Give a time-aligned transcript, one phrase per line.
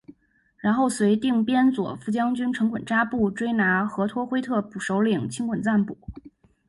[0.57, 5.95] 然后随定边左副将军成衮扎布追拿和托辉特部首领青衮咱卜。